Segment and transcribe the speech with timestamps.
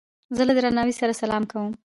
[0.35, 1.71] زه له درناوي سره سلام کوم.